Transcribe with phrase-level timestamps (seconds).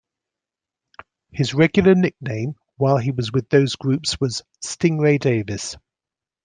[1.31, 5.75] His regular nickname while he was with those groups was "Sting Ray" Davis.